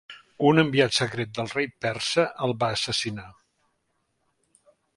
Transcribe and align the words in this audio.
Un 0.51 0.61
enviat 0.61 0.95
secret 0.99 1.35
del 1.39 1.51
rei 1.57 1.67
persa 1.85 2.25
el 2.47 2.55
va 2.63 2.71
assassinar. 2.79 3.29